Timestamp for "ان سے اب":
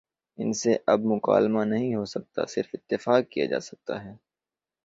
0.39-0.99